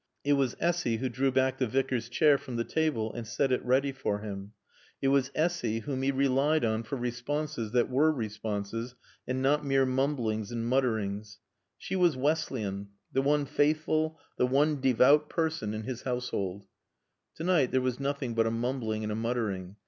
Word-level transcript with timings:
It 0.23 0.33
was 0.33 0.55
Essy 0.59 0.97
who 0.97 1.09
drew 1.09 1.31
back 1.31 1.59
the 1.59 1.67
Vicar's 1.67 2.09
chair 2.09 2.39
from 2.39 2.55
the 2.55 2.63
table 2.63 3.13
and 3.13 3.27
set 3.27 3.51
it 3.51 3.63
ready 3.63 3.91
for 3.91 4.17
him. 4.21 4.53
It 4.99 5.09
was 5.09 5.29
Essy 5.35 5.81
whom 5.81 6.01
he 6.01 6.09
relied 6.11 6.65
on 6.65 6.81
for 6.81 6.95
responses 6.95 7.71
that 7.73 7.87
were 7.87 8.11
responses 8.11 8.95
and 9.27 9.43
not 9.43 9.63
mere 9.63 9.85
mumblings 9.85 10.51
and 10.51 10.67
mutterings. 10.67 11.37
She 11.77 11.95
was 11.95 12.17
Wesleyan, 12.17 12.87
the 13.13 13.21
one 13.21 13.45
faithful, 13.45 14.19
the 14.37 14.47
one 14.47 14.81
devout 14.81 15.29
person 15.29 15.71
in 15.71 15.83
his 15.83 16.01
household. 16.01 16.65
To 17.35 17.43
night 17.43 17.69
there 17.69 17.79
was 17.79 17.99
nothing 17.99 18.33
but 18.33 18.47
a 18.47 18.49
mumbling 18.49 19.03
and 19.03 19.11
a 19.11 19.15
muttering. 19.15 19.75